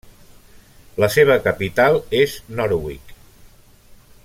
La 1.03 1.09
seva 1.15 1.35
capital 1.49 1.99
és 2.21 2.35
Norwich. 2.61 3.15